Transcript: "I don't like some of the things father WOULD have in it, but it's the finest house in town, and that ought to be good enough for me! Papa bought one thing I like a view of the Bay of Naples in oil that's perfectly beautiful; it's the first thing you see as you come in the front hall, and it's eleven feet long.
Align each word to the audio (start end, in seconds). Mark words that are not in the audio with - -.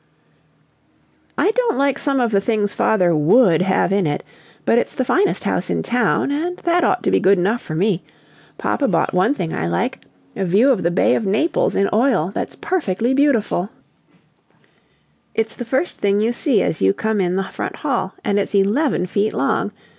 "I 1.37 1.51
don't 1.51 1.77
like 1.77 1.99
some 1.99 2.19
of 2.19 2.31
the 2.31 2.41
things 2.41 2.73
father 2.73 3.15
WOULD 3.15 3.61
have 3.61 3.91
in 3.93 4.07
it, 4.07 4.23
but 4.65 4.79
it's 4.79 4.95
the 4.95 5.05
finest 5.05 5.43
house 5.43 5.69
in 5.69 5.83
town, 5.83 6.31
and 6.31 6.57
that 6.57 6.83
ought 6.83 7.03
to 7.03 7.11
be 7.11 7.19
good 7.19 7.37
enough 7.37 7.61
for 7.61 7.75
me! 7.75 8.01
Papa 8.57 8.87
bought 8.87 9.13
one 9.13 9.35
thing 9.35 9.53
I 9.53 9.67
like 9.67 9.99
a 10.35 10.43
view 10.43 10.71
of 10.71 10.81
the 10.81 10.89
Bay 10.89 11.13
of 11.13 11.27
Naples 11.27 11.75
in 11.75 11.87
oil 11.93 12.31
that's 12.33 12.55
perfectly 12.55 13.13
beautiful; 13.13 13.69
it's 15.35 15.53
the 15.55 15.65
first 15.65 15.97
thing 15.97 16.19
you 16.19 16.33
see 16.33 16.63
as 16.63 16.81
you 16.81 16.93
come 16.95 17.21
in 17.21 17.35
the 17.35 17.43
front 17.43 17.75
hall, 17.75 18.15
and 18.23 18.39
it's 18.39 18.55
eleven 18.55 19.05
feet 19.05 19.33
long. 19.33 19.71